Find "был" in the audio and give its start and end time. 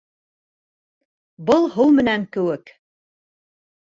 1.51-1.69